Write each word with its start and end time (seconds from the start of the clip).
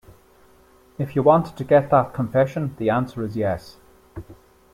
If 0.97 1.15
you 1.15 1.21
wanted 1.21 1.55
to 1.57 1.63
get 1.63 1.91
that 1.91 2.11
confession, 2.11 2.75
the 2.79 2.89
answer 2.89 3.21
is 3.21 3.37
yes. 3.37 3.77